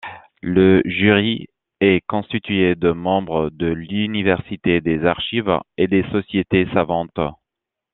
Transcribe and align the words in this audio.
Le 0.41 0.81
jury 0.85 1.45
est 1.79 2.03
constitué 2.07 2.73
de 2.73 2.91
membres 2.91 3.51
de 3.51 3.67
l'Université, 3.67 4.81
des 4.81 5.05
Archives 5.05 5.59
et 5.77 5.85
des 5.87 6.01
Sociétés 6.09 6.67
savantes. 6.73 7.19